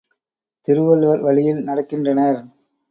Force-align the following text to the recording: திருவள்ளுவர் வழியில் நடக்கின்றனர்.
திருவள்ளுவர் 0.67 1.21
வழியில் 1.21 1.61
நடக்கின்றனர். 1.67 2.41